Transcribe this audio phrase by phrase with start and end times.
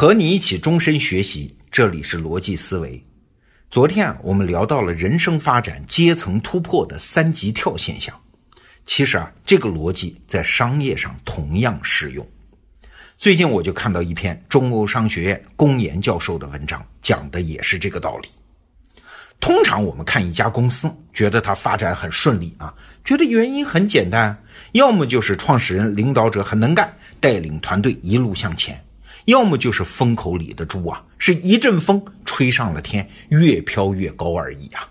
[0.00, 3.04] 和你一起终身学习，这里是逻辑思维。
[3.68, 8.14] 昨天啊，我们聊到了人生发展阶层突破的三级跳现象。
[8.84, 12.24] 其实啊，这个逻辑在商业上同样适用。
[13.16, 18.28] 最近我就看到一篇中欧商学院龚岩教授的文章，讲的也是这个道理。
[19.40, 22.72] 通常我们看一家公司，觉得它发展很顺利啊，
[23.04, 24.44] 觉得原因很简单，
[24.74, 28.76] 要么就是创始人、领导者很能干，带领团队一路向前；
[29.28, 34.88] 要么就是风口里的猪啊，是一阵风吹上了天，越飘越高而已啊。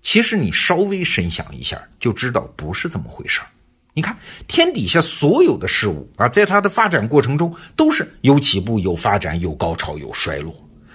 [0.00, 3.46] 其实你稍微深想一下，就知道不是这么回事儿。
[3.94, 10.52] 你看天底下所有的事物啊，在它的发展过程中，都是有起步、有发展、有高潮、有衰落。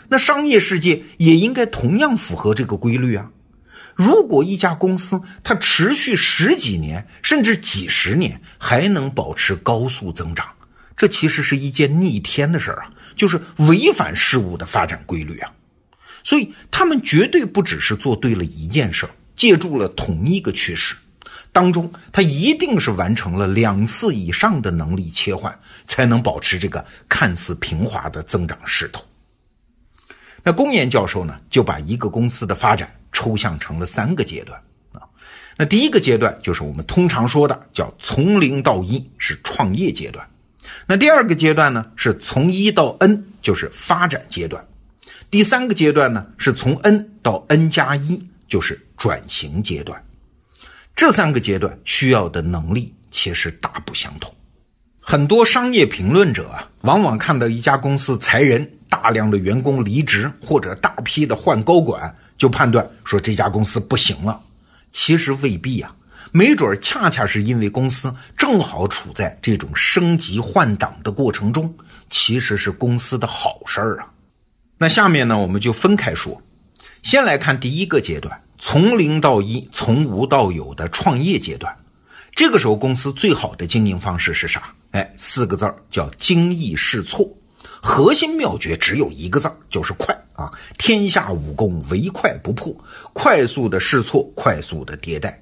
[0.10, 3.32] 那商业世界也应该同样符合这个规律啊！
[3.96, 10.46] 如果一家公司它持续十几年甚至几十年还能保持高速增长，
[10.98, 15.54] 这其实是一件逆天的事儿啊，就是违反事物的发展规律啊！
[16.24, 20.96] 所以他们绝对不只是做对了一件事儿，借助了同一个趋势
[21.52, 29.06] 当中，他一定是完成了两次以上的能力切换，才能保持这个看似平滑的增长势头。
[30.44, 34.60] 那公研教授呢，就把一个公司的发展抽象成了三个阶段
[34.94, 35.02] 啊。
[35.58, 40.28] 那第一个阶段就是我们通常说的叫从零到一，是创业阶段。
[40.88, 44.66] 那第二个阶段呢，是从一到 n，就是发展阶段。
[45.30, 50.02] 第三个阶段呢，是从 n 到 n 加一，就是转型阶段。
[50.96, 54.34] 这三个阶段需要的能力其实大不相同。
[55.00, 58.68] 很多商业评论者啊，往往看到一家公司裁人。
[58.90, 64.40] 大量的员工离职或者大批的换高管，就判断说这家公司不行了。
[64.94, 65.94] 其实未必啊，
[66.32, 71.74] 没准恰恰是因为公司正好处在这种升级换挡的过程中，
[72.10, 74.08] 其实是公司的好事儿啊。
[74.78, 76.42] 那下面呢，我们就分开说。
[77.04, 81.76] 先来看第一个阶段，从零到一，从无到有的创业阶段。
[82.36, 84.72] 这个时候，公司最好的经营方式是啥？
[84.92, 87.28] 哎，四个字儿叫精益试错。
[87.82, 90.52] 核心妙诀只有一个字儿，就是快啊！
[90.78, 92.76] 天下武功唯快不破，
[93.14, 95.42] 快速的试错，快速的迭代。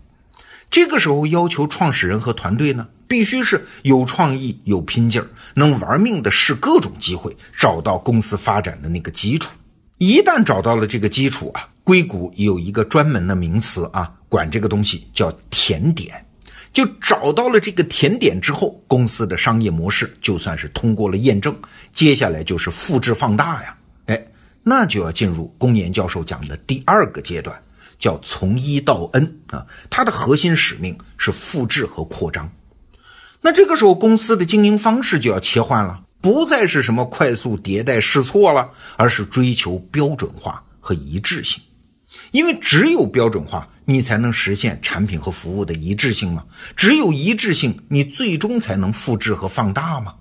[0.75, 9.53] 这个时候要求创始人和团队呢，必须是有创意、有拼劲儿，能玩命的试各种机会，找到公司发展的那个基础。
[9.99, 16.25] 一旦找到了这个基础啊，硅谷有一个专门的名词啊，管这个东西叫甜点。
[16.73, 21.55] 就找到了这个甜点之后，公司的商业模式就算是通过了验证，
[21.93, 24.25] 接下来就是复制放大呀，哎，
[24.61, 27.57] 那就要进入龚岩教授讲的第二个阶段，
[27.97, 32.51] 叫从一到 n 啊，它的核心使命是复制和扩张。
[33.41, 41.61] 那这个时候公司的经营方式就要切换了，不再是什么快速迭代试错了，而是追求标准化和一致性。
[42.31, 46.44] 因为只有标准化，你才能实现产品和服务的一致性嘛。
[46.75, 50.16] 只有一致性，你最终才能复制和放大嘛。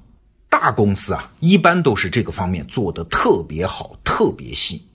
[0.50, 4.86] 大公司啊，一般都是这个方面做的特别好、特别细。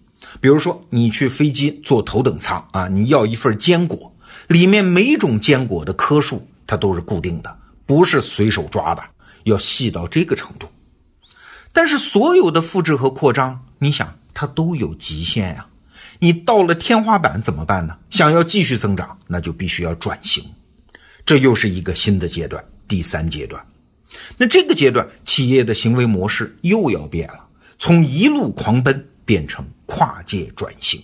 [0.42, 4.16] 比如说，你去飞机坐头等舱啊，你要一份坚果，
[4.48, 9.04] 里面每种坚果的颗数它都是固定的，不是随手抓的，
[9.44, 10.68] 要细到这个程度。
[11.74, 15.66] 但是所有的复制和扩张，你想它都有极限呀。
[16.20, 17.96] 你到了天花板怎么办呢？
[18.10, 20.44] 想要继续增长，那就必须要转型，
[21.26, 23.64] 这又是一个新的阶段，第三阶段。
[24.38, 27.40] 那这个阶段，企业的行为模式又要变了，
[27.78, 31.00] 从一路狂奔变成跨界转型。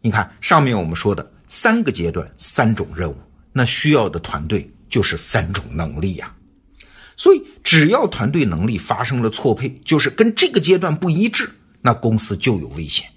[0.00, 3.16] 你看上面我们说的三个阶段，三种任务，
[3.52, 6.32] 那需要的团队就是三种能力呀。
[7.16, 11.50] 所以，只要团队能力发生了错配，就是跟这个阶段不一致，
[11.82, 13.10] 那公司就有危险。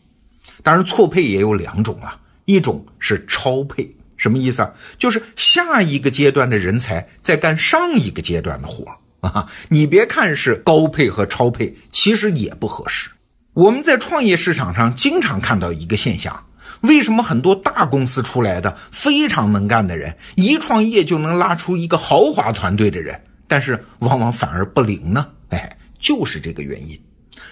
[0.64, 4.74] 当然，错配也有两种啊，一种是超配，什么意思啊？
[4.98, 8.84] 就是下一个阶段的人才在干上一个阶段的活
[9.22, 9.48] 啊。
[9.70, 13.12] 你别看是高配和超配，其实也不合适。
[13.54, 16.44] 我们在创业市场上经常看到一个现象：
[16.82, 25.28] 为什么很多大公司出来的非常能干的人，一创业就能拉出一个豪华团队的人，但是往往反而不灵呢？
[25.50, 27.00] 哎，就是这个原因。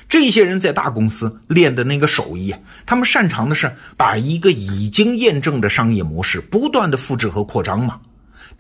[0.10, 2.56] 这些人在大公司练的那个手艺，
[2.88, 8.00] 他们擅长的是把一个已经验证的商业模式不断的复制和扩张嘛。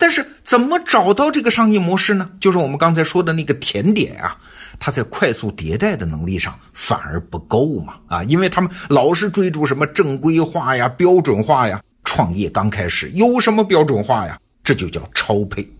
[0.01, 2.27] 但是怎么找到这个商业模式呢？
[2.39, 4.35] 就是我们刚才说的那个甜点啊，
[4.79, 7.97] 它在快速迭代的能力上反而不够嘛。
[8.07, 11.79] 啊，因为他们老是追逐什么正规化呀、标准化呀。
[12.03, 14.39] 创业刚开始有什么标准化呀？
[14.63, 15.71] 这就叫超配，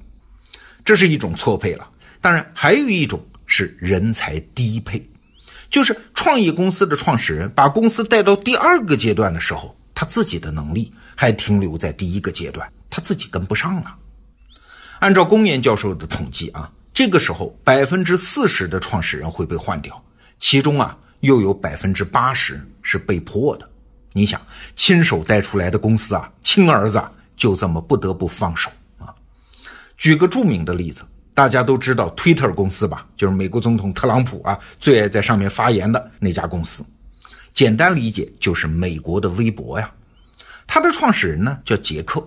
[0.86, 1.88] 这是一种错配了。
[2.22, 5.04] 当然还有一种是人才低配。
[5.72, 13.96] 就是创业公司的创始人把公司带到第二个阶段的时候，他自己的能力还停留在第一个阶段，他自己跟不上了。
[15.02, 20.00] 按照公岩教授的统计啊，这个时候百分之四十的创始人会被换掉，
[20.38, 23.68] 其中啊又有百分之八十是被迫的。
[24.14, 24.40] 你想，
[24.76, 27.04] 亲手带出来的公司啊，亲儿子
[27.36, 28.70] 就这么不得不放手
[29.00, 29.10] 啊。
[29.98, 31.04] 举个著名的例子。
[31.34, 36.86] 大家都知道 Twitter 公司吧，就是美国总统特朗普啊最爱在上面发言的那家公司。
[37.52, 39.90] 简单理解就是美国的微博呀。
[40.68, 42.22] 它的创始人呢叫杰克。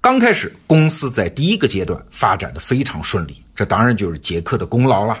[0.00, 5.20] 刚开始公司在第一个阶段发展的非常顺利，这当然就是杰克的功劳了。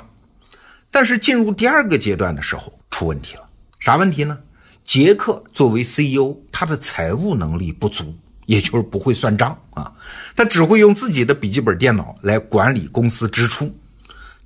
[0.90, 3.42] 但是进入第二个阶段的时候出问题了，
[3.78, 4.38] 啥问题呢？
[4.84, 8.14] 杰克作为 CEO，他的财务能力不足。
[8.46, 9.92] 也就是不会算账啊，
[10.34, 13.72] 他只会用自己的笔记本电脑来管理公司支出，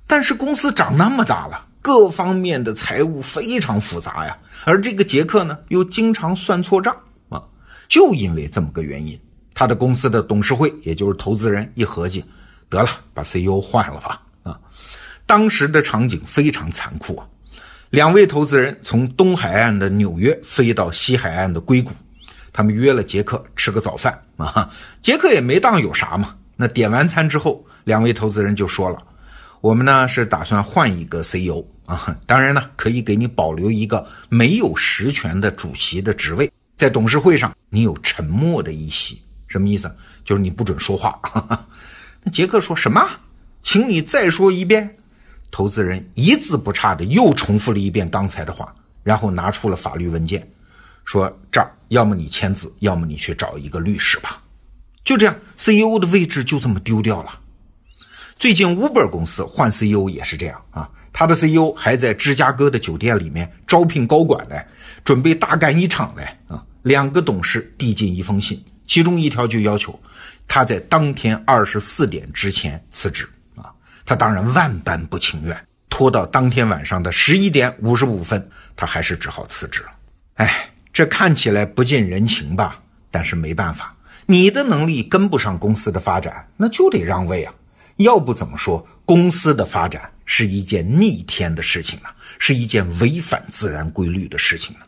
[0.05, 6.95] 但是公司长那么大了，各方面的财务非常复杂呀，而这个杰克呢又经常算错账
[7.29, 7.41] 啊，
[7.87, 9.19] 就因为这么个原因，
[9.55, 12.23] 他的公司的董事会也就是投资人一合计，
[12.69, 14.59] 得了，把 CEO 换了吧啊，
[15.25, 17.25] 当时的场景非常残酷啊，
[17.89, 21.91] 两位投资人从东海岸的纽约飞到西海岸的硅谷。
[22.51, 24.69] 他们约了杰克吃个早饭啊，
[25.01, 26.35] 杰克也没当有啥嘛。
[26.55, 28.97] 那点完餐之后，两位投资人就说了
[29.59, 39.93] ：“我们呢是打算换一个 CEO 啊，当然呢可以给你保留一个没有实权的主席的职位，在董事会上你有沉默的一席，什么意思？
[40.23, 41.19] 就是你不准说话。
[42.23, 43.07] ”那杰克说什么？
[43.61, 44.97] 请你再说一遍。
[45.51, 50.45] 投资人一字不差的又重复了一遍刚才的话，然后拿出了法律文件。
[51.05, 54.41] 说这儿，要么你签字，要么你去找一个律师吧。
[55.03, 57.39] 就这样，CEO 的位置就这么丢掉了。
[58.37, 64.59] 最近，Uber 公司换 CEO 也是这样啊，他的 CEO 还在芝加哥的酒店里面招聘高管呢，
[65.05, 66.61] 准备大干一场嘞啊。
[66.81, 69.99] 两个董事递进一封信，其中一条就要求
[70.47, 73.71] 他在当天二十四点之前辞职啊。
[74.05, 79.89] 他当然万般不情愿，拖到当天晚上的十一点五十五分，他还是只好辞职了。
[80.35, 80.69] 哎。
[80.95, 82.81] 这看起来不近人情吧？
[83.11, 83.93] 但是没办法，
[84.27, 87.53] 你的能力跟不上公司的发展，那就得让位啊！
[87.97, 92.07] 要不怎么说公司的发展是一件逆天的事情呢？
[92.39, 94.85] 是一件违反自然规律的事情呢？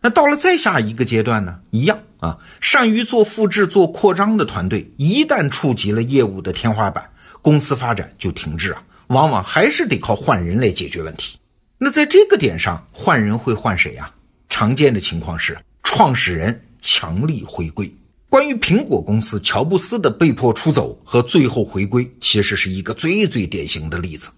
[0.00, 1.60] 那到了再下一个阶段呢？
[1.70, 7.08] 一样啊，善于做复制、做扩张的团队，一旦触及了业务的天花板，
[7.42, 11.38] 公司发展就停滞啊，往往还是得靠换人来解决问题。
[11.78, 14.10] 那在这个点上，换人会换谁呀？
[14.48, 17.92] 常见的情况是创始人强力回归。
[18.28, 24.28] 关于苹果公司乔布斯的被迫出走和最后回归，其实是一个最最典型的例子。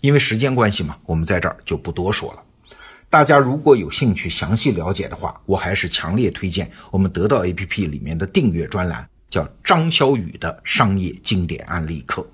[0.00, 2.42] 因为时间关系嘛，我们在这儿就不多说了。
[3.12, 12.26] 大家如果有兴趣详细了解的话，我还是强烈推荐我们得到 APP 里面的订阅专栏，叫张小雨的商业经典案例课。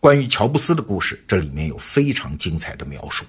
[0.00, 3.24] 关于乔布斯的故事，这里面有非常精彩的描述。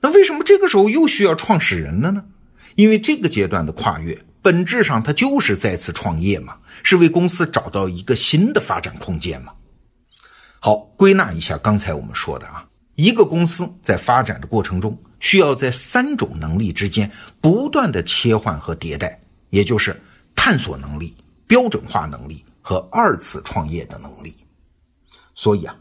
[0.00, 2.24] 那为什么这个时候又需要创始人了呢？
[2.74, 9.52] 因为这个阶段的跨越，本质上它就是再次创业嘛，是为公司找到一个新的发展空间嘛。
[10.58, 12.66] 好，归纳一下刚才我们说的啊，
[12.98, 17.08] 一个公司在发展的过程中，需要在三种能力之间
[17.40, 19.16] 不断的切换和迭代，
[19.50, 19.96] 也就是
[20.34, 21.14] 探索能力、
[21.46, 24.34] 标准化能力和二次创业的能力。
[25.36, 25.76] 所以啊，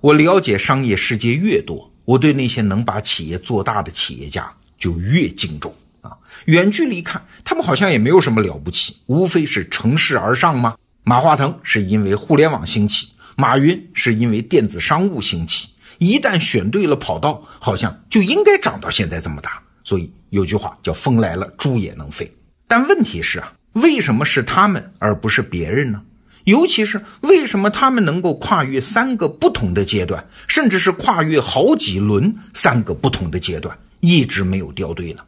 [0.00, 1.88] 我了解商业世界越多。
[2.04, 6.18] 我对那些能把企业做大的企业家就越敬重啊！
[6.46, 10.76] 远距离看，他们好像也没有什么了不起，无非是乘势而上吗？
[11.04, 15.68] 马化腾是因为互联网兴起，马云是因为电子商务兴起，
[15.98, 19.62] 一旦选对了跑道，好像就应该长到现在这么大。
[19.84, 22.30] 所以有句话叫“风来了，猪也能飞”。
[22.66, 26.02] 但问题是啊，为什么是他们而不是别人呢？
[26.44, 35.22] 尤其是为什么他们能够跨越三个不同的阶段，甚至是跨越好几轮三个不同的阶段，一直没有掉队呢？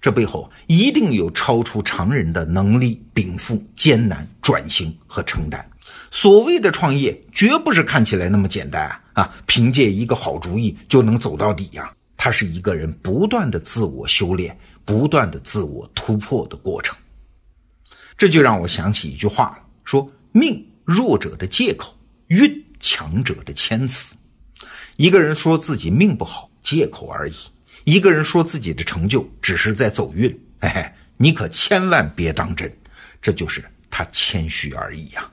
[0.00, 5.64] 这背后一定有超出常人的能力禀赋艰难转型和承担。
[6.16, 9.24] 所谓的创业，绝不是看起来那么简单啊！
[9.24, 11.94] 啊，凭借一个好主意就能走到底呀？
[12.16, 16.96] 它是一个人不断的自我修炼、不断的自我突破的过程。
[18.16, 20.10] 这就让我想起一句话了，说。
[20.32, 21.94] 命弱者的借口，
[22.28, 24.16] 运强者的谦词。
[24.96, 27.34] 一个人说自己命不好，借口而已；
[27.84, 30.30] 一个人说自己的成就只是在走运，
[30.60, 32.74] 嘿嘿，你可千万别当真，
[33.20, 35.30] 这就是他谦虚而已呀。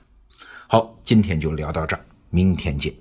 [0.67, 2.93] 好，今天就聊到这儿，明天见。